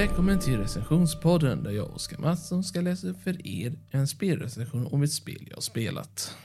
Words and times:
Välkommen 0.00 0.38
till 0.38 0.58
recensionspodden 0.58 1.62
där 1.62 1.70
jag 1.70 1.86
och 1.86 1.94
Oskar 1.94 2.18
Mattsson 2.18 2.64
ska 2.64 2.80
läsa 2.80 3.08
upp 3.08 3.22
för 3.22 3.46
er 3.46 3.72
en 3.90 4.08
spelrecension 4.08 4.86
om 4.86 5.02
ett 5.02 5.12
spel 5.12 5.46
jag 5.48 5.56
har 5.56 5.60
spelat. 5.60 6.36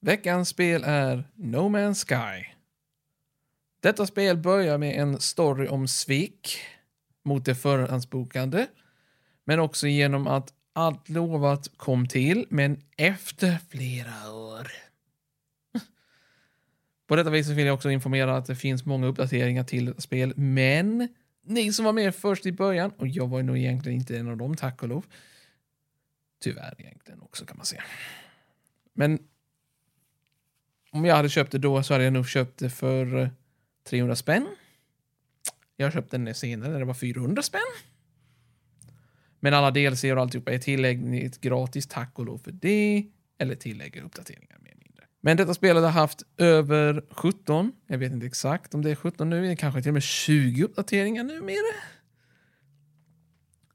Veckans 0.00 0.48
spel 0.48 0.82
är 0.84 1.28
No 1.34 1.68
Man's 1.68 2.06
Sky. 2.08 2.44
Detta 3.82 4.06
spel 4.06 4.36
börjar 4.36 4.78
med 4.78 5.00
en 5.00 5.20
story 5.20 5.68
om 5.68 5.88
svek 5.88 6.58
mot 7.24 7.44
det 7.44 7.54
förhandsbokande, 7.54 8.66
men 9.44 9.60
också 9.60 9.86
genom 9.86 10.26
att 10.26 10.52
allt 10.72 11.08
lovat 11.08 11.70
kom 11.76 12.08
till, 12.08 12.46
men 12.50 12.80
efter 12.96 13.58
flera 13.70 14.32
år. 14.32 14.68
På 17.06 17.16
detta 17.16 17.30
vis 17.30 17.48
vill 17.48 17.66
jag 17.66 17.74
också 17.74 17.90
informera 17.90 18.36
att 18.36 18.46
det 18.46 18.56
finns 18.56 18.84
många 18.84 19.06
uppdateringar 19.06 19.64
till 19.64 19.84
detta 19.84 20.00
spel, 20.00 20.32
men 20.36 21.08
ni 21.44 21.72
som 21.72 21.84
var 21.84 21.92
med 21.92 22.14
först 22.14 22.46
i 22.46 22.52
början, 22.52 22.90
och 22.90 23.08
jag 23.08 23.28
var 23.28 23.42
nog 23.42 23.58
egentligen 23.58 23.98
inte 23.98 24.18
en 24.18 24.28
av 24.28 24.36
dem, 24.36 24.56
tack 24.56 24.82
och 24.82 24.88
lov. 24.88 25.06
Tyvärr 26.40 26.74
egentligen 26.78 27.22
också 27.22 27.46
kan 27.46 27.56
man 27.56 27.66
säga. 27.66 27.82
Men 28.92 29.18
om 30.90 31.04
jag 31.04 31.16
hade 31.16 31.28
köpt 31.28 31.52
det 31.52 31.58
då 31.58 31.82
så 31.82 31.94
hade 31.94 32.04
jag 32.04 32.12
nog 32.12 32.28
köpt 32.28 32.58
det 32.58 32.70
för 32.70 33.16
eh, 33.16 33.28
300 33.84 34.16
spänn. 34.16 34.46
Jag 35.76 35.92
köpte 35.92 36.18
den 36.18 36.34
senare 36.34 36.70
när 36.70 36.78
det 36.78 36.84
var 36.84 36.94
400 36.94 37.42
spänn. 37.42 37.60
Men 39.40 39.54
alla 39.54 39.70
DLC 39.70 40.04
och 40.04 40.10
alltihopa 40.10 40.52
är 40.52 40.58
tillägg 40.58 41.40
gratis, 41.40 41.86
tack 41.86 42.18
och 42.18 42.26
lov 42.26 42.38
för 42.38 42.52
det. 42.52 43.06
Eller 43.38 43.54
tillägger 43.54 44.02
uppdateringar 44.02 44.58
Med. 44.58 44.83
Men 45.24 45.36
detta 45.36 45.54
spelet 45.54 45.82
har 45.82 45.90
haft 45.90 46.22
över 46.36 47.04
17, 47.10 47.72
jag 47.86 47.98
vet 47.98 48.12
inte 48.12 48.26
exakt 48.26 48.74
om 48.74 48.82
det 48.82 48.90
är 48.90 48.94
17 48.94 49.30
nu, 49.30 49.56
kanske 49.56 49.82
till 49.82 49.90
och 49.90 49.94
med 49.94 50.02
20 50.02 50.64
uppdateringar 50.64 51.24
numera. 51.24 51.74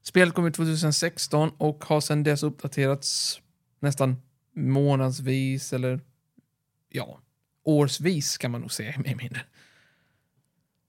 Spelet 0.02 0.34
kom 0.34 0.46
ut 0.46 0.54
2016 0.54 1.50
och 1.58 1.84
har 1.84 2.00
sedan 2.00 2.22
dess 2.22 2.42
uppdaterats 2.42 3.40
nästan 3.80 4.16
månadsvis 4.56 5.72
eller 5.72 6.00
ja, 6.88 7.20
årsvis 7.64 8.38
kan 8.38 8.50
man 8.50 8.60
nog 8.60 8.72
säga 8.72 8.94
mer 9.04 9.14
mindre. 9.14 9.42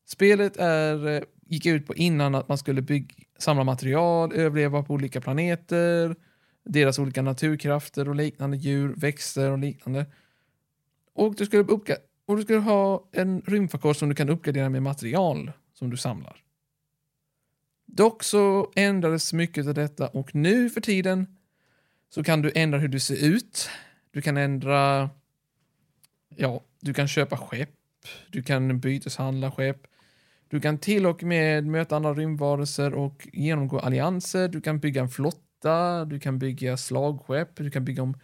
Spelet 0.06 0.58
är, 0.58 1.08
eh, 1.08 1.22
gick 1.46 1.66
ut 1.66 1.88
på 1.88 1.96
innan 1.96 2.36
att 2.36 2.48
man 2.48 2.58
skulle 2.58 2.82
bygga, 2.82 3.16
samla 3.38 3.64
material, 3.64 4.34
överleva 4.34 4.84
på 4.84 4.94
olika 4.94 5.22
planeter, 5.22 6.16
deras 6.66 7.00
olika 7.00 7.22
naturkrafter 7.22 8.10
och 8.10 8.16
liknande 8.16 8.58
djur, 8.58 8.94
växter 8.98 9.52
och 9.52 9.60
liknande. 9.60 10.06
Och 11.14 11.36
du 11.36 11.46
skulle, 11.46 11.64
uppga- 11.64 11.98
och 12.26 12.38
du 12.38 12.44
ska 12.44 12.58
ha 12.58 13.10
en 13.12 13.42
rymdfarkost 13.42 14.00
som 14.00 14.10
du 14.10 14.16
kan 14.16 14.30
uppgradera 14.30 14.70
med 14.70 14.84
material 14.84 15.52
som 15.74 15.90
du 15.90 15.98
samlar. 15.98 16.44
Dock 17.86 18.24
så 18.24 18.72
ändrades 18.76 19.34
mycket 19.34 19.68
av 19.68 19.74
detta 19.74 20.08
och 20.08 20.36
nu 20.36 20.70
för 20.70 20.82
tiden 20.82 21.38
så 22.10 22.24
kan 22.24 22.42
du 22.42 22.52
ändra 22.56 22.80
hur 22.80 22.88
du 22.88 23.00
ser 23.00 23.26
ut. 23.26 23.70
Du 24.12 24.22
kan 24.22 24.38
ändra, 24.38 25.10
ja, 26.36 26.62
du 26.80 26.94
kan 26.94 27.08
köpa 27.08 27.38
skepp, 27.38 27.70
du 28.30 28.44
kan 28.44 28.80
byteshandla 28.80 29.52
skepp, 29.52 29.88
du 30.48 30.60
kan 30.62 30.78
till 30.78 31.06
och 31.06 31.24
med 31.24 31.66
möta 31.66 31.96
andra 31.96 32.14
rymdvarelser 32.14 32.94
och 32.94 33.28
genomgå 33.34 33.80
allianser. 33.80 34.48
Du 34.48 34.62
kan 34.62 34.80
bygga 34.80 35.02
en 35.02 35.10
flotta, 35.10 36.06
du 36.06 36.20
kan 36.20 36.40
bygga 36.40 36.78
slagskepp, 36.78 37.56
du 37.56 37.72
kan 37.72 37.86
bygga 37.86 38.04
om... 38.04 38.18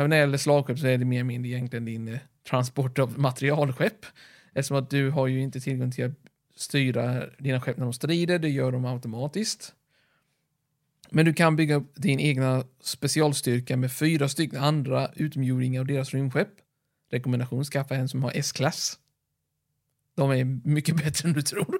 Ja, 0.00 0.06
när 0.06 0.16
det 0.16 0.20
gäller 0.20 0.38
slagskepp 0.38 0.78
så 0.78 0.86
är 0.86 0.98
det 0.98 1.04
mer 1.04 1.16
eller 1.16 1.24
mindre 1.24 1.50
egentligen 1.50 1.84
din 1.84 2.08
eh, 2.08 2.18
transport 2.48 2.98
av 2.98 3.18
materialskepp. 3.18 4.06
Eftersom 4.52 4.76
att 4.76 4.90
du 4.90 5.10
har 5.10 5.26
ju 5.26 5.40
inte 5.40 5.60
tillgång 5.60 5.90
till 5.90 6.04
att 6.04 6.12
styra 6.56 7.26
dina 7.38 7.60
skepp 7.60 7.76
när 7.76 7.84
de 7.84 7.92
strider, 7.92 8.38
det 8.38 8.48
gör 8.48 8.72
de 8.72 8.84
automatiskt. 8.84 9.74
Men 11.10 11.24
du 11.24 11.34
kan 11.34 11.56
bygga 11.56 11.74
upp 11.74 11.92
din 11.94 12.20
egna 12.20 12.64
specialstyrka 12.80 13.76
med 13.76 13.92
fyra 13.92 14.28
stycken 14.28 14.62
andra 14.62 15.10
utomjordingar 15.16 15.80
och 15.80 15.86
deras 15.86 16.14
rymdskepp. 16.14 16.52
Rekommendation, 17.10 17.64
skaffa 17.64 17.94
en 17.94 18.08
som 18.08 18.22
har 18.22 18.32
S-klass. 18.34 18.98
De 20.16 20.30
är 20.30 20.44
mycket 20.68 20.96
bättre 21.04 21.28
än 21.28 21.34
du 21.34 21.42
tror. 21.42 21.78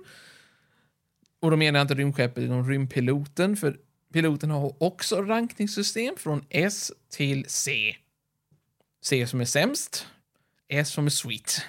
Och 1.41 1.51
då 1.51 1.57
menar 1.57 1.79
jag 1.79 1.85
inte 1.85 1.95
rymdskeppet 1.95 2.45
utan 2.45 2.69
rymdpiloten, 2.69 3.57
för 3.57 3.79
piloten 4.13 4.51
har 4.51 4.83
också 4.83 5.23
rankningssystem 5.23 6.15
från 6.19 6.45
S 6.51 6.93
till 7.11 7.45
C. 7.49 7.97
C 9.03 9.27
som 9.27 9.41
är 9.41 9.45
sämst, 9.45 10.07
S 10.69 10.89
som 10.89 11.07
är 11.07 11.11
sweet. 11.11 11.63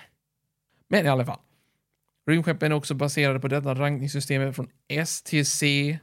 Men 0.88 1.06
i 1.06 1.10
alla 1.10 1.26
fall. 1.26 1.40
Rymdskeppen 2.28 2.72
är 2.72 2.76
också 2.76 2.94
baserade 2.94 3.40
på 3.40 3.48
detta 3.48 3.74
rankningssystemet 3.76 4.56
från 4.56 4.70
S 4.88 5.24
till 5.24 5.46
C, 5.46 6.00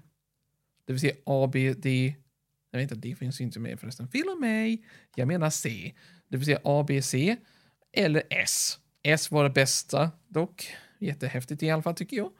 det 0.88 0.92
vill 0.92 1.00
säga 1.00 1.14
A, 1.26 1.50
B, 1.52 1.74
D. 1.74 2.14
Jag 2.70 2.78
vet 2.78 2.92
inte, 2.92 3.08
D 3.08 3.16
finns 3.16 3.40
inte 3.40 3.60
med 3.60 3.80
förresten. 3.80 4.08
Fel 4.08 4.28
av 4.28 4.40
mig. 4.40 4.84
Jag 5.14 5.28
menar 5.28 5.50
C, 5.50 5.94
det 6.28 6.36
vill 6.36 6.46
säga 6.46 6.60
A, 6.64 6.84
B, 6.88 7.02
C 7.02 7.36
eller 7.92 8.22
S. 8.30 8.78
S 9.02 9.30
var 9.30 9.44
det 9.44 9.50
bästa 9.50 10.10
dock. 10.28 10.76
Jättehäftigt 10.98 11.62
i 11.62 11.70
alla 11.70 11.82
fall 11.82 11.94
tycker 11.94 12.16
jag. 12.16 12.32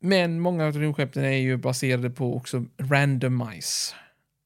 Men 0.00 0.40
många 0.40 0.66
av 0.66 0.72
rymdskeppen 0.72 1.24
är 1.24 1.30
ju 1.30 1.56
baserade 1.56 2.10
på 2.10 2.36
också 2.36 2.64
randomize. 2.78 3.94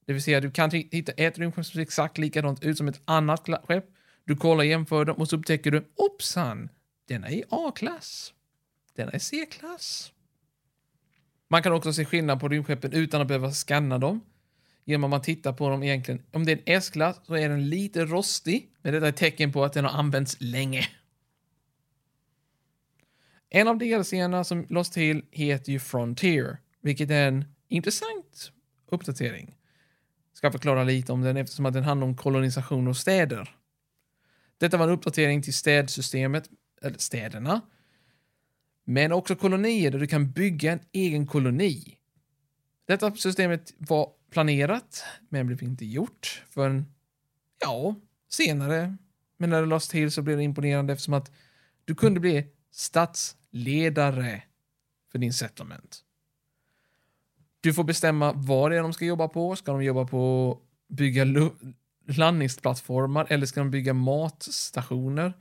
Det 0.09 0.13
vill 0.13 0.23
säga 0.23 0.41
du 0.41 0.51
kan 0.51 0.71
hitta 0.71 1.11
ett 1.11 1.37
rymdskepp 1.37 1.65
som 1.65 1.73
ser 1.73 1.81
exakt 1.81 2.17
likadant 2.17 2.63
ut 2.63 2.77
som 2.77 2.87
ett 2.87 3.01
annat 3.05 3.49
skepp. 3.63 3.85
Du 4.25 4.35
kollar 4.35 4.63
jämför 4.63 5.05
dem 5.05 5.15
och 5.15 5.29
så 5.29 5.35
upptäcker 5.35 5.71
du, 5.71 5.85
hoppsan, 5.97 6.69
denna 7.07 7.29
är 7.29 7.43
A-klass. 7.49 8.33
Denna 8.95 9.11
är 9.11 9.19
C-klass. 9.19 10.11
Man 11.47 11.63
kan 11.63 11.73
också 11.73 11.93
se 11.93 12.05
skillnad 12.05 12.39
på 12.39 12.49
rymdskeppen 12.49 12.93
utan 12.93 13.21
att 13.21 13.27
behöva 13.27 13.51
scanna 13.51 13.97
dem. 13.97 14.21
Genom 14.85 15.03
att 15.03 15.09
man 15.09 15.21
tittar 15.21 15.53
på 15.53 15.69
dem 15.69 15.83
egentligen. 15.83 16.23
Om 16.31 16.45
det 16.45 16.51
är 16.51 16.57
en 16.57 16.63
S-klass 16.65 17.21
så 17.23 17.33
är 17.33 17.49
den 17.49 17.69
lite 17.69 18.05
rostig. 18.05 18.69
Men 18.81 18.93
detta 18.93 19.07
är 19.07 19.11
tecken 19.11 19.51
på 19.51 19.63
att 19.63 19.73
den 19.73 19.85
har 19.85 19.91
använts 19.91 20.37
länge. 20.39 20.87
En 23.49 23.67
av 23.67 23.77
delscenerna 23.77 24.43
som 24.43 24.65
lades 24.69 24.89
till 24.89 25.25
heter 25.31 25.71
ju 25.71 25.79
Frontier, 25.79 26.57
vilket 26.81 27.11
är 27.11 27.27
en 27.27 27.45
intressant 27.67 28.51
uppdatering. 28.87 29.58
Ska 30.39 30.51
förklara 30.51 30.83
lite 30.83 31.11
om 31.11 31.21
den 31.21 31.37
eftersom 31.37 31.65
att 31.65 31.73
den 31.73 31.83
handlar 31.83 32.07
om 32.07 32.15
kolonisation 32.15 32.87
av 32.87 32.93
städer. 32.93 33.55
Detta 34.57 34.77
var 34.77 34.87
en 34.87 34.93
uppdatering 34.93 35.41
till 35.41 35.53
städsystemet, 35.53 36.49
eller 36.81 36.97
städerna, 36.97 37.61
men 38.85 39.11
också 39.11 39.35
kolonier 39.35 39.91
där 39.91 39.99
du 39.99 40.07
kan 40.07 40.31
bygga 40.31 40.71
en 40.71 40.79
egen 40.91 41.27
koloni. 41.27 41.97
Detta 42.87 43.15
systemet 43.15 43.73
var 43.77 44.11
planerat, 44.31 45.03
men 45.29 45.47
blev 45.47 45.63
inte 45.63 45.85
gjort 45.85 46.43
förrän, 46.49 46.85
ja, 47.61 47.95
senare. 48.29 48.97
Men 49.37 49.49
när 49.49 49.61
det 49.61 49.67
lades 49.67 49.87
till 49.87 50.11
så 50.11 50.21
blev 50.21 50.37
det 50.37 50.43
imponerande 50.43 50.93
eftersom 50.93 51.13
att 51.13 51.31
du 51.85 51.95
kunde 51.95 52.19
bli 52.19 52.47
stadsledare 52.71 54.43
för 55.11 55.19
din 55.19 55.33
settlement. 55.33 56.03
Du 57.61 57.73
får 57.73 57.83
bestämma 57.83 58.33
vad 58.33 58.71
det 58.71 58.77
är 58.77 58.81
de 58.81 58.93
ska 58.93 59.05
jobba 59.05 59.27
på. 59.27 59.55
Ska 59.55 59.71
de 59.71 59.83
jobba 59.83 60.05
på 60.05 60.51
att 60.51 60.95
bygga 60.95 61.25
landningsplattformar 62.07 63.27
eller 63.29 63.45
ska 63.45 63.59
de 63.59 63.71
bygga 63.71 63.93
matstationer? 63.93 65.33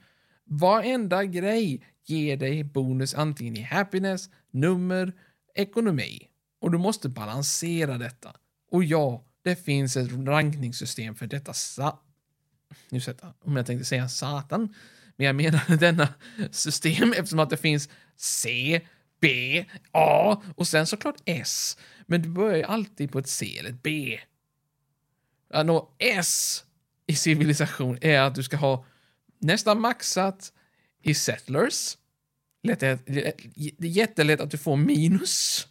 Varenda 0.45 1.25
grej 1.25 1.85
ger 2.05 2.37
dig 2.37 2.65
bonus 2.65 3.15
antingen 3.15 3.57
i 3.57 3.63
happiness, 3.63 4.29
nummer, 4.51 5.13
ekonomi. 5.55 6.29
Och 6.61 6.71
du 6.71 6.79
måste 6.79 7.09
balansera 7.09 7.99
detta. 7.99 8.37
Och 8.71 8.85
ja, 8.85 9.25
det 9.43 9.57
finns 9.57 9.97
ett 9.97 10.13
rankningssystem 10.13 11.15
för 11.15 11.27
detta 11.27 11.53
sa... 11.53 12.03
Nu 12.91 13.01
sätta, 13.01 13.35
om 13.41 13.57
jag 13.57 13.67
tänkte 13.67 13.85
säga 13.85 14.09
satan. 14.09 14.75
Men 15.17 15.27
jag 15.27 15.37
menar 15.37 15.77
denna 15.81 16.09
system 16.51 17.13
eftersom 17.13 17.39
att 17.39 17.51
det 17.51 17.57
finns 17.57 17.89
C, 18.17 18.81
B, 19.21 19.65
A 19.93 20.43
och 20.57 20.69
sen 20.69 20.87
såklart 20.87 21.17
S. 21.25 21.77
Men 22.07 22.23
du 22.23 22.29
börjar 22.29 22.57
ju 22.57 22.63
alltid 22.63 23.13
på 23.13 23.19
ett 23.19 23.29
C 23.29 23.59
eller 23.59 23.71
ett 23.71 23.83
B. 23.83 24.21
Att 25.51 25.67
nå 25.67 25.95
S 25.99 26.65
i 27.07 27.15
civilisation 27.15 27.99
är 28.01 28.21
att 28.21 28.35
du 28.35 28.43
ska 28.43 28.57
ha 28.57 28.85
nästan 29.39 29.81
maxat 29.81 30.53
i 31.03 31.15
settlers. 31.15 31.97
Lätt, 32.63 32.81
det 32.81 33.07
är 33.07 33.87
jättelätt 33.87 34.41
att 34.41 34.51
du 34.51 34.59
får 34.59 34.77
minus. 34.77 35.67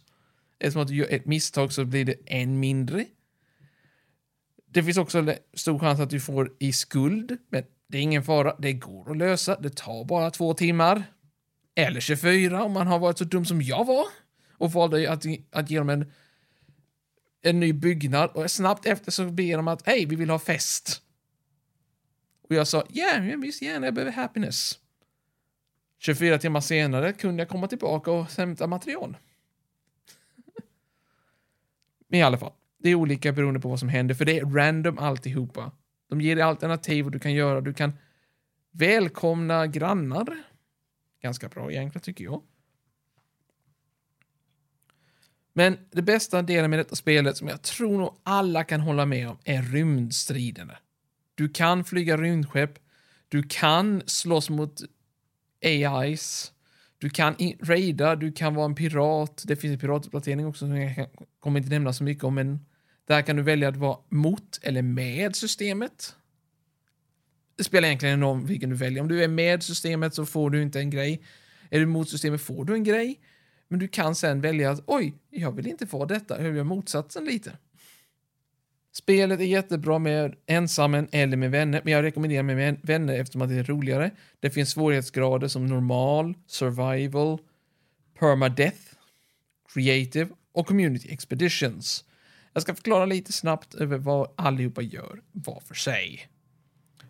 Eftersom 0.58 0.82
att 0.82 0.88
du 0.88 0.94
gör 0.94 1.08
ett 1.08 1.26
misstag 1.26 1.72
så 1.72 1.84
blir 1.84 2.04
det 2.04 2.14
en 2.26 2.60
mindre. 2.60 3.04
Det 4.70 4.82
finns 4.82 4.96
också 4.96 5.34
stor 5.54 5.78
chans 5.78 6.00
att 6.00 6.10
du 6.10 6.20
får 6.20 6.56
i 6.58 6.72
skuld, 6.72 7.38
men 7.48 7.64
det 7.88 7.98
är 7.98 8.02
ingen 8.02 8.22
fara. 8.22 8.56
Det 8.58 8.72
går 8.72 9.10
att 9.10 9.16
lösa. 9.16 9.60
Det 9.60 9.76
tar 9.76 10.04
bara 10.04 10.30
två 10.30 10.54
timmar. 10.54 11.02
Eller 11.78 12.00
24 12.00 12.64
om 12.64 12.72
man 12.72 12.86
har 12.86 12.98
varit 12.98 13.18
så 13.18 13.24
dum 13.24 13.44
som 13.44 13.62
jag 13.62 13.84
var 13.84 14.06
och 14.52 14.72
valde 14.72 15.12
att, 15.12 15.24
att 15.50 15.70
ge 15.70 15.78
dem 15.78 15.88
en, 15.88 16.12
en 17.42 17.60
ny 17.60 17.72
byggnad 17.72 18.30
och 18.30 18.50
snabbt 18.50 18.86
efter 18.86 19.10
så 19.10 19.24
ber 19.24 19.56
de 19.56 19.68
att 19.68 19.86
hej, 19.86 20.06
vi 20.06 20.16
vill 20.16 20.30
ha 20.30 20.38
fest. 20.38 21.02
Och 22.42 22.54
jag 22.54 22.68
sa 22.68 22.84
ja, 22.88 23.20
yeah, 23.22 23.40
visst 23.40 23.62
gärna, 23.62 23.86
jag 23.86 23.94
behöver 23.94 24.12
happiness. 24.12 24.78
24 25.98 26.38
timmar 26.38 26.60
senare 26.60 27.12
kunde 27.12 27.40
jag 27.40 27.48
komma 27.48 27.68
tillbaka 27.68 28.10
och 28.10 28.26
hämta 28.36 28.66
material. 28.66 29.16
Men 32.08 32.20
i 32.20 32.22
alla 32.22 32.38
fall, 32.38 32.52
det 32.78 32.90
är 32.90 32.94
olika 32.94 33.32
beroende 33.32 33.60
på 33.60 33.68
vad 33.68 33.78
som 33.78 33.88
händer, 33.88 34.14
för 34.14 34.24
det 34.24 34.38
är 34.38 34.44
random 34.44 34.98
alltihopa. 34.98 35.72
De 36.08 36.20
ger 36.20 36.36
dig 36.36 36.44
alternativ 36.44 37.04
och 37.04 37.10
du 37.10 37.18
kan 37.18 37.32
göra, 37.32 37.60
du 37.60 37.74
kan 37.74 37.92
välkomna 38.70 39.66
grannar. 39.66 40.47
Ganska 41.22 41.48
bra 41.48 41.72
egentligen 41.72 42.02
tycker 42.02 42.24
jag. 42.24 42.42
Men 45.52 45.78
det 45.90 46.02
bästa 46.02 46.42
delen 46.42 46.70
med 46.70 46.78
detta 46.78 46.96
spelet 46.96 47.36
som 47.36 47.48
jag 47.48 47.62
tror 47.62 47.98
nog 47.98 48.14
alla 48.22 48.64
kan 48.64 48.80
hålla 48.80 49.06
med 49.06 49.28
om 49.28 49.38
är 49.44 49.62
rymdstriderna. 49.62 50.78
Du 51.34 51.48
kan 51.48 51.84
flyga 51.84 52.16
rymdskepp, 52.16 52.78
du 53.28 53.42
kan 53.42 54.02
slåss 54.06 54.50
mot 54.50 54.80
AIs, 55.64 56.52
du 56.98 57.10
kan 57.10 57.34
raida, 57.60 58.16
du 58.16 58.32
kan 58.32 58.54
vara 58.54 58.64
en 58.64 58.74
pirat. 58.74 59.42
Det 59.46 59.56
finns 59.56 59.72
en 59.72 59.78
piratuppdatering 59.78 60.46
också 60.46 60.66
som 60.66 60.76
jag 60.76 61.08
kommer 61.40 61.60
inte 61.60 61.70
nämna 61.70 61.92
så 61.92 62.04
mycket 62.04 62.24
om, 62.24 62.34
men 62.34 62.66
där 63.04 63.22
kan 63.22 63.36
du 63.36 63.42
välja 63.42 63.68
att 63.68 63.76
vara 63.76 63.98
mot 64.08 64.58
eller 64.62 64.82
med 64.82 65.36
systemet. 65.36 66.16
Det 67.58 67.64
spelar 67.64 67.88
egentligen 67.88 68.14
ingen 68.14 68.28
roll 68.28 68.46
vilken 68.46 68.70
du 68.70 68.76
väljer. 68.76 69.02
Om 69.02 69.08
du 69.08 69.24
är 69.24 69.28
med 69.28 69.62
systemet 69.62 70.14
så 70.14 70.26
får 70.26 70.50
du 70.50 70.62
inte 70.62 70.80
en 70.80 70.90
grej. 70.90 71.22
Är 71.70 71.80
du 71.80 71.86
mot 71.86 72.08
systemet 72.08 72.40
får 72.40 72.64
du 72.64 72.74
en 72.74 72.84
grej. 72.84 73.20
Men 73.68 73.78
du 73.78 73.88
kan 73.88 74.14
sen 74.14 74.40
välja 74.40 74.70
att 74.70 74.82
oj, 74.86 75.14
jag 75.30 75.52
vill 75.52 75.66
inte 75.66 75.86
få 75.86 76.04
detta, 76.04 76.42
jag 76.42 76.50
vill 76.50 76.64
motsatsen 76.64 77.24
lite. 77.24 77.52
Spelet 78.92 79.40
är 79.40 79.44
jättebra 79.44 79.98
med 79.98 80.34
ensammen 80.46 81.08
eller 81.12 81.36
med 81.36 81.50
vänner, 81.50 81.80
men 81.84 81.92
jag 81.92 82.02
rekommenderar 82.02 82.42
med 82.42 82.80
vänner 82.82 83.18
eftersom 83.18 83.42
att 83.42 83.48
det 83.48 83.54
är 83.54 83.64
roligare. 83.64 84.10
Det 84.40 84.50
finns 84.50 84.70
svårighetsgrader 84.70 85.48
som 85.48 85.66
normal, 85.66 86.34
survival, 86.46 87.38
permadeath, 88.18 88.94
creative 89.74 90.28
och 90.52 90.66
community 90.66 91.12
expeditions. 91.12 92.04
Jag 92.52 92.62
ska 92.62 92.74
förklara 92.74 93.06
lite 93.06 93.32
snabbt 93.32 93.74
över 93.74 93.98
vad 93.98 94.30
allihopa 94.36 94.82
gör 94.82 95.22
var 95.32 95.60
för 95.60 95.74
sig. 95.74 96.28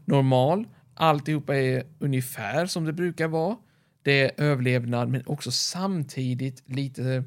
Normal, 0.08 0.68
alltihopa 0.94 1.56
är 1.56 1.86
ungefär 1.98 2.66
som 2.66 2.84
det 2.84 2.92
brukar 2.92 3.28
vara. 3.28 3.56
Det 4.02 4.20
är 4.20 4.44
överlevnad, 4.44 5.08
men 5.08 5.22
också 5.26 5.50
samtidigt 5.50 6.62
lite 6.66 7.24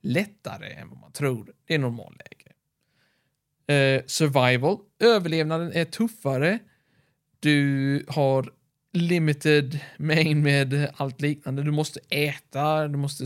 lättare 0.00 0.72
än 0.72 0.88
vad 0.88 0.98
man 0.98 1.12
tror. 1.12 1.52
Det 1.66 1.74
är 1.74 1.78
normalläge. 1.78 2.52
Eh, 3.66 4.02
survival, 4.06 4.78
överlevnaden 4.98 5.72
är 5.72 5.84
tuffare. 5.84 6.58
Du 7.40 8.04
har 8.08 8.52
limited 8.92 9.80
main 9.98 10.42
med 10.42 10.90
allt 10.96 11.20
liknande. 11.20 11.62
Du 11.62 11.70
måste 11.70 12.00
äta, 12.08 12.88
du 12.88 12.96
måste, 12.96 13.24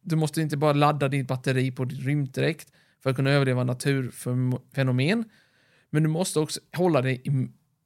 du 0.00 0.16
måste 0.16 0.40
inte 0.42 0.56
bara 0.56 0.72
ladda 0.72 1.08
ditt 1.08 1.28
batteri 1.28 1.70
på 1.70 1.84
din 1.84 2.00
rymddräkt 2.00 2.72
för 3.02 3.10
att 3.10 3.16
kunna 3.16 3.30
överleva 3.30 3.64
naturfenomen. 3.64 5.24
Men 5.90 6.02
du 6.02 6.08
måste 6.08 6.40
också 6.40 6.60
hålla 6.76 7.02
dig 7.02 7.22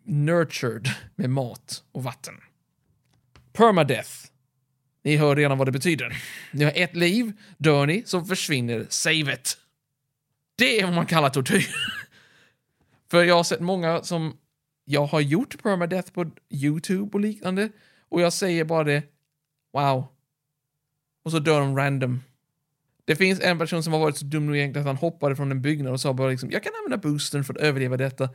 nurtured 0.05 0.89
med 1.15 1.31
mat 1.31 1.83
och 1.93 2.03
vatten. 2.03 2.35
Permadeath. 3.53 4.11
Ni 5.05 5.17
hör 5.17 5.37
redan 5.37 5.59
vad 5.59 5.69
det 5.69 5.73
betyder. 5.73 6.23
Ni 6.53 6.65
har 6.65 6.73
ett 6.77 6.97
liv, 6.97 7.33
dör 7.59 7.87
ni 7.87 8.03
så 8.07 8.25
försvinner 8.25 8.87
savet. 8.89 9.59
Det 10.57 10.81
är 10.81 10.85
vad 10.85 10.95
man 10.95 11.07
kallar 11.07 11.31
tortyr. 11.31 11.67
För 13.11 13.25
jag 13.25 13.35
har 13.35 13.45
sett 13.45 13.61
många 13.61 14.03
som 14.03 14.37
jag 14.85 15.07
har 15.07 15.21
gjort 15.21 15.63
permadeath 15.63 16.13
på 16.13 16.31
YouTube 16.51 17.11
och 17.13 17.21
liknande 17.21 17.69
och 18.09 18.21
jag 18.21 18.33
säger 18.33 18.65
bara 18.65 18.85
det, 18.85 19.03
wow. 19.73 20.07
Och 21.25 21.31
så 21.31 21.39
dör 21.39 21.61
de 21.61 21.77
random. 21.77 22.23
Det 23.05 23.17
finns 23.17 23.41
en 23.41 23.59
person 23.59 23.83
som 23.83 23.93
har 23.93 24.01
varit 24.01 24.17
så 24.17 24.25
dum 24.25 24.47
nu 24.47 24.59
egentligen 24.59 24.89
att 24.89 25.01
han 25.01 25.11
hoppade 25.11 25.37
från 25.37 25.51
en 25.51 25.63
byggnad 25.63 25.93
och 25.93 26.01
sa 26.01 26.13
bara 26.13 26.29
liksom, 26.29 26.51
jag 26.51 26.63
kan 26.63 26.73
använda 26.75 27.09
boostern 27.09 27.45
för 27.45 27.55
att 27.55 27.61
överleva 27.61 27.97
detta. 27.97 28.29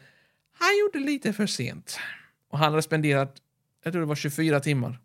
Han 0.60 0.70
gjorde 0.80 1.00
lite 1.00 1.34
för 1.34 1.48
sent. 1.48 2.00
Och 2.50 2.58
han 2.58 2.72
hade 2.72 2.82
spenderat, 2.82 3.42
jag 3.84 3.94
tror 3.94 4.02
det 4.02 4.08
var 4.08 4.16
24 4.16 4.60
timmar. 4.60 5.00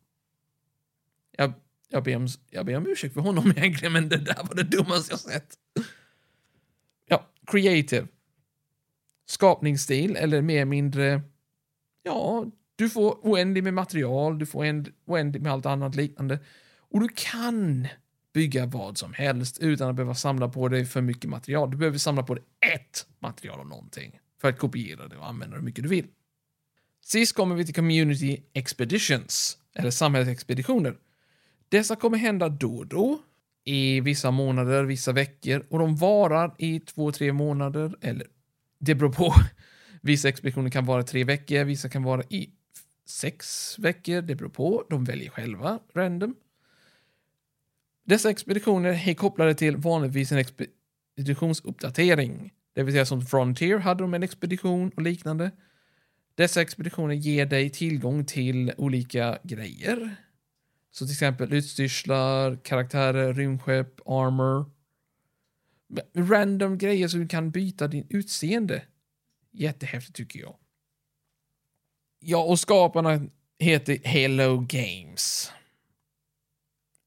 Jag, 1.36 1.52
jag, 1.88 2.04
ber, 2.04 2.16
om, 2.16 2.28
jag 2.50 2.66
ber 2.66 2.76
om 2.76 2.86
ursäkt 2.86 3.14
för 3.14 3.20
honom 3.20 3.50
egentligen, 3.56 3.92
men 3.92 4.08
det 4.08 4.16
där 4.16 4.44
var 4.48 4.54
det 4.54 4.62
dummaste 4.62 5.12
jag 5.12 5.20
sett. 5.20 5.58
Ja, 7.06 7.26
creative. 7.46 8.06
Skapningsstil, 9.26 10.16
eller 10.16 10.42
mer 10.42 10.64
mindre, 10.64 11.22
ja, 12.02 12.46
du 12.76 12.90
får 12.90 13.18
oändligt 13.22 13.64
med 13.64 13.74
material, 13.74 14.38
du 14.38 14.46
får 14.46 14.84
oändligt 15.04 15.42
med 15.42 15.52
allt 15.52 15.66
annat 15.66 15.94
liknande. 15.94 16.38
Och 16.78 17.00
du 17.00 17.08
kan 17.08 17.88
bygga 18.32 18.66
vad 18.66 18.98
som 18.98 19.12
helst 19.12 19.58
utan 19.58 19.88
att 19.88 19.96
behöva 19.96 20.14
samla 20.14 20.48
på 20.48 20.68
dig 20.68 20.84
för 20.84 21.00
mycket 21.00 21.30
material. 21.30 21.70
Du 21.70 21.76
behöver 21.76 21.98
samla 21.98 22.22
på 22.22 22.34
dig 22.34 22.44
ett 22.76 23.06
material 23.18 23.60
av 23.60 23.66
någonting 23.66 24.21
för 24.42 24.48
att 24.48 24.58
kopiera 24.58 25.08
det 25.08 25.16
och 25.16 25.28
använda 25.28 25.56
det 25.56 25.60
hur 25.60 25.64
mycket 25.64 25.84
du 25.84 25.88
vill. 25.88 26.06
Sist 27.04 27.34
kommer 27.34 27.56
vi 27.56 27.64
till 27.64 27.74
Community 27.74 28.42
Expeditions, 28.52 29.58
eller 29.74 29.90
samhällsexpeditioner. 29.90 30.96
Dessa 31.68 31.96
kommer 31.96 32.18
hända 32.18 32.48
då 32.48 32.76
och 32.76 32.86
då, 32.86 33.22
i 33.64 34.00
vissa 34.00 34.30
månader, 34.30 34.84
vissa 34.84 35.12
veckor 35.12 35.66
och 35.70 35.78
de 35.78 35.96
varar 35.96 36.54
i 36.58 36.80
två, 36.80 37.12
tre 37.12 37.32
månader, 37.32 37.94
eller 38.00 38.26
det 38.78 38.94
beror 38.94 39.12
på. 39.12 39.34
Vissa 40.04 40.28
expeditioner 40.28 40.70
kan 40.70 40.86
vara 40.86 41.02
tre 41.02 41.24
veckor, 41.24 41.64
vissa 41.64 41.88
kan 41.88 42.02
vara 42.02 42.22
i 42.22 42.50
sex 43.06 43.78
veckor, 43.78 44.22
det 44.22 44.34
beror 44.34 44.48
på. 44.48 44.84
De 44.90 45.04
väljer 45.04 45.30
själva, 45.30 45.78
random. 45.94 46.34
Dessa 48.04 48.30
expeditioner 48.30 49.08
är 49.08 49.14
kopplade 49.14 49.54
till 49.54 49.76
vanligtvis 49.76 50.32
en 50.32 50.38
expeditionsuppdatering. 50.38 52.52
Det 52.72 52.82
vill 52.82 52.94
säga 52.94 53.06
som 53.06 53.26
Frontier 53.26 53.78
hade 53.78 54.04
de 54.04 54.14
en 54.14 54.22
expedition 54.22 54.90
och 54.96 55.02
liknande. 55.02 55.50
Dessa 56.34 56.60
expeditioner 56.62 57.14
ger 57.14 57.46
dig 57.46 57.70
tillgång 57.70 58.24
till 58.24 58.72
olika 58.76 59.38
grejer. 59.42 60.16
Så 60.90 61.04
till 61.04 61.12
exempel 61.12 61.52
utstyrslar, 61.52 62.56
karaktärer, 62.64 63.34
rymdskepp, 63.34 64.00
armor. 64.06 64.70
Random 66.14 66.78
grejer 66.78 67.08
som 67.08 67.20
du 67.20 67.28
kan 67.28 67.50
byta 67.50 67.88
din 67.88 68.06
utseende. 68.10 68.82
Jättehäftigt 69.50 70.16
tycker 70.16 70.40
jag. 70.40 70.56
Ja, 72.20 72.42
och 72.44 72.58
skaparna 72.58 73.26
heter 73.58 73.98
Hello 74.04 74.66
Games. 74.68 75.52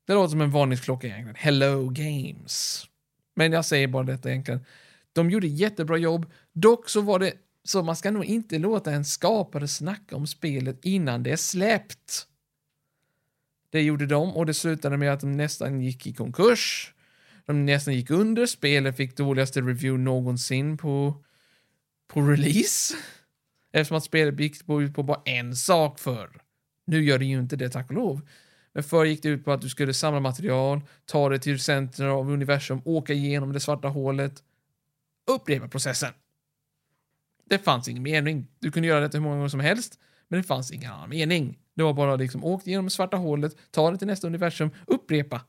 Det 0.07 0.13
låter 0.13 0.31
som 0.31 0.41
en 0.41 0.51
varningsklocka 0.51 1.07
egentligen. 1.07 1.35
Hello 1.35 1.89
Games. 1.89 2.85
Men 3.35 3.51
jag 3.51 3.65
säger 3.65 3.87
bara 3.87 4.03
detta 4.03 4.29
egentligen. 4.29 4.65
De 5.15 5.29
gjorde 5.29 5.47
jättebra 5.47 5.97
jobb. 5.97 6.31
Dock 6.53 6.89
så 6.89 7.01
var 7.01 7.19
det 7.19 7.33
så 7.63 7.83
man 7.83 7.95
ska 7.95 8.11
nog 8.11 8.25
inte 8.25 8.57
låta 8.57 8.91
en 8.91 9.05
skapare 9.05 9.67
snacka 9.67 10.15
om 10.15 10.27
spelet 10.27 10.85
innan 10.85 11.23
det 11.23 11.31
är 11.31 11.35
släppt. 11.35 12.27
Det 13.69 13.81
gjorde 13.81 14.05
de 14.05 14.35
och 14.35 14.45
det 14.45 14.53
slutade 14.53 14.97
med 14.97 15.13
att 15.13 15.19
de 15.19 15.31
nästan 15.31 15.81
gick 15.81 16.07
i 16.07 16.13
konkurs. 16.13 16.93
De 17.45 17.65
nästan 17.65 17.93
gick 17.93 18.09
under. 18.09 18.45
Spelet 18.45 18.97
fick 18.97 19.17
dåligaste 19.17 19.61
review 19.61 20.03
någonsin 20.03 20.77
på, 20.77 21.23
på 22.07 22.21
release. 22.21 22.95
Eftersom 23.71 23.97
att 23.97 24.03
spelet 24.03 24.39
gick 24.39 24.69
ut 24.69 24.95
på 24.95 25.03
bara 25.03 25.21
en 25.25 25.55
sak 25.55 25.99
för. 25.99 26.41
Nu 26.87 27.03
gör 27.03 27.19
det 27.19 27.25
ju 27.25 27.39
inte 27.39 27.55
det, 27.55 27.69
tack 27.69 27.89
och 27.89 27.95
lov. 27.95 28.21
Men 28.73 28.83
förr 28.83 29.05
gick 29.05 29.23
det 29.23 29.29
ut 29.29 29.45
på 29.45 29.51
att 29.51 29.61
du 29.61 29.69
skulle 29.69 29.93
samla 29.93 30.19
material, 30.19 30.81
ta 31.05 31.29
det 31.29 31.39
till 31.39 31.59
centrum 31.59 32.11
av 32.11 32.31
universum, 32.31 32.81
åka 32.85 33.13
igenom 33.13 33.53
det 33.53 33.59
svarta 33.59 33.87
hålet, 33.87 34.43
upprepa 35.27 35.67
processen. 35.67 36.13
Det 37.49 37.57
fanns 37.57 37.87
ingen 37.87 38.03
mening. 38.03 38.47
Du 38.59 38.71
kunde 38.71 38.87
göra 38.87 38.99
detta 38.99 39.17
hur 39.17 39.23
många 39.23 39.35
gånger 39.35 39.49
som 39.49 39.59
helst, 39.59 39.99
men 40.27 40.39
det 40.41 40.43
fanns 40.43 40.71
ingen 40.71 40.91
annan 40.91 41.09
mening. 41.09 41.59
Det 41.73 41.83
var 41.83 41.93
bara 41.93 42.15
liksom 42.15 42.43
åkt 42.43 42.67
genom 42.67 42.89
svarta 42.89 43.17
hålet, 43.17 43.55
ta 43.71 43.91
det 43.91 43.97
till 43.97 44.07
nästa 44.07 44.27
universum, 44.27 44.69
upprepa. 44.87 45.41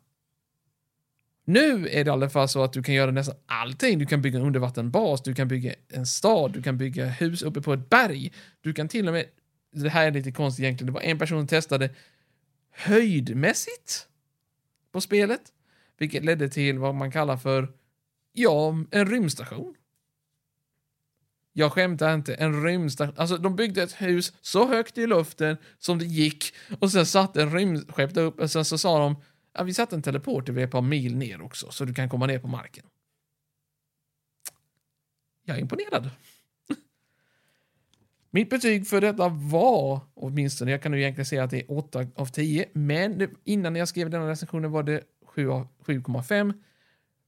Nu 1.44 1.88
är 1.88 2.04
det 2.04 2.08
i 2.08 2.12
alla 2.12 2.30
fall 2.30 2.48
så 2.48 2.62
att 2.62 2.72
du 2.72 2.82
kan 2.82 2.94
göra 2.94 3.10
nästan 3.10 3.36
allting. 3.46 3.98
Du 3.98 4.06
kan 4.06 4.22
bygga 4.22 4.38
en 4.38 4.44
undervattenbas, 4.44 5.22
du 5.22 5.34
kan 5.34 5.48
bygga 5.48 5.74
en 5.88 6.06
stad, 6.06 6.52
du 6.52 6.62
kan 6.62 6.78
bygga 6.78 7.06
hus 7.06 7.42
uppe 7.42 7.60
på 7.60 7.72
ett 7.72 7.90
berg. 7.90 8.32
Du 8.60 8.72
kan 8.72 8.88
till 8.88 9.06
och 9.06 9.14
med, 9.14 9.26
det 9.72 9.88
här 9.88 10.06
är 10.06 10.10
lite 10.10 10.32
konstigt 10.32 10.62
egentligen, 10.62 10.86
det 10.86 10.92
var 10.92 11.00
en 11.00 11.18
person 11.18 11.40
som 11.40 11.46
testade 11.46 11.90
höjdmässigt 12.70 14.08
på 14.92 15.00
spelet, 15.00 15.40
vilket 15.98 16.24
ledde 16.24 16.48
till 16.48 16.78
vad 16.78 16.94
man 16.94 17.10
kallar 17.10 17.36
för, 17.36 17.72
ja, 18.36 18.74
en 18.90 19.06
rymdstation. 19.06 19.74
Jag 21.52 21.72
skämtar 21.72 22.14
inte, 22.14 22.34
en 22.34 22.64
rymdstation. 22.64 23.14
Alltså 23.18 23.38
de 23.38 23.56
byggde 23.56 23.82
ett 23.82 24.02
hus 24.02 24.32
så 24.40 24.68
högt 24.68 24.98
i 24.98 25.06
luften 25.06 25.56
som 25.78 25.98
det 25.98 26.04
gick 26.04 26.54
och 26.80 26.92
sen 26.92 27.06
satte 27.06 27.42
en 27.42 27.52
rymdskepp 27.52 28.14
där 28.14 28.22
uppe 28.22 28.42
och 28.42 28.50
sen 28.50 28.64
så 28.64 28.78
sa 28.78 28.98
de 28.98 29.16
ja, 29.52 29.62
vi 29.62 29.74
satte 29.74 29.96
en 29.96 30.02
teleport 30.02 30.48
ett 30.48 30.70
par 30.70 30.82
mil 30.82 31.16
ner 31.16 31.42
också 31.42 31.70
så 31.70 31.84
du 31.84 31.94
kan 31.94 32.08
komma 32.08 32.26
ner 32.26 32.38
på 32.38 32.48
marken. 32.48 32.86
Jag 35.44 35.56
är 35.56 35.60
imponerad. 35.60 36.10
Mitt 38.30 38.50
betyg 38.50 38.86
för 38.86 39.00
detta 39.00 39.28
var, 39.28 40.00
åtminstone, 40.14 40.70
jag 40.70 40.82
kan 40.82 40.92
nu 40.92 41.00
egentligen 41.00 41.26
säga 41.26 41.44
att 41.44 41.50
det 41.50 41.60
är 41.60 41.72
8 41.78 42.06
av 42.14 42.26
10, 42.26 42.68
men 42.72 43.36
innan 43.44 43.76
jag 43.76 43.88
skrev 43.88 44.10
denna 44.10 44.30
recensionen 44.30 44.70
var 44.70 44.82
det 44.82 45.02
7,5. 45.26 46.54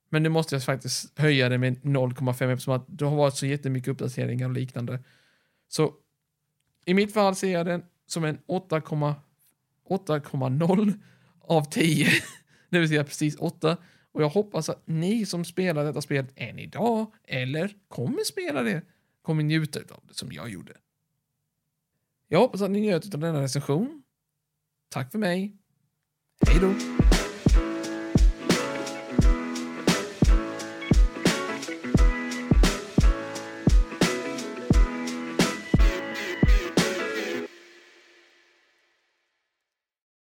Men 0.09 0.23
nu 0.23 0.29
måste 0.29 0.55
jag 0.55 0.65
faktiskt 0.65 1.19
höja 1.19 1.49
det 1.49 1.59
med 1.59 1.83
0,5 1.83 2.53
eftersom 2.53 2.75
att 2.75 2.85
det 2.89 3.05
har 3.05 3.17
varit 3.17 3.37
så 3.37 3.47
jättemycket 3.47 3.89
uppdateringar 3.89 4.47
och 4.47 4.55
liknande. 4.55 5.05
Så 5.69 5.95
i 6.85 6.95
mitt 6.95 7.15
fall 7.15 7.37
ser 7.37 7.53
jag 7.53 7.67
den 7.67 7.83
som 8.07 8.25
en 8.25 8.39
8,0 8.49 10.93
av 11.41 11.65
10. 11.65 12.09
det 12.69 12.79
vill 12.79 12.89
säga 12.89 13.05
precis 13.05 13.37
8. 13.37 13.77
Och 14.13 14.23
jag 14.23 14.29
hoppas 14.29 14.69
att 14.69 14.83
ni 14.85 15.27
som 15.27 15.45
spelar 15.45 15.85
detta 15.85 16.03
spel 16.03 16.27
än 16.35 16.59
idag, 16.59 17.13
eller 17.25 17.75
kommer 17.89 18.25
spela 18.25 18.63
det, 18.63 18.83
kommer 19.23 19.43
njuta 19.43 19.81
av 19.81 20.03
det 20.09 20.15
som 20.15 20.33
jag 20.33 20.51
gjorde. 20.51 20.73
Jag 22.29 22.39
hoppas 22.39 22.63
att 22.63 22.71
ni 22.71 22.81
njöt 22.81 23.15
av 23.15 23.21
denna 23.21 23.43
recension. 23.43 24.03
Tack 24.89 25.13
för 25.13 25.19
mig. 25.19 25.57
Hej 26.47 26.61
då! 26.61 26.98